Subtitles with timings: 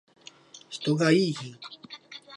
[0.67, 1.59] 人がいーひん